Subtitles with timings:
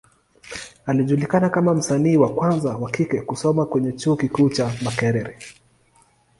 [0.85, 5.37] Alijulikana kama msanii wa kwanza wa kike kusoma kwenye Chuo kikuu cha Makerere.